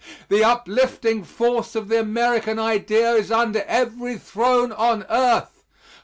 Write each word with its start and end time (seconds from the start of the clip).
The 0.29 0.43
uplifting 0.43 1.23
force 1.23 1.75
of 1.75 1.87
the 1.87 1.99
American 1.99 2.57
idea 2.57 3.11
is 3.11 3.31
under 3.31 3.61
every 3.67 4.17
throne 4.17 4.71
on 4.71 5.03
earth. 5.11 5.63